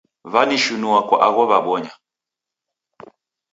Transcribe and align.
Wanishinua 0.33 0.99
kwa 1.07 1.17
agho 1.27 1.43
wabonya. 1.51 1.91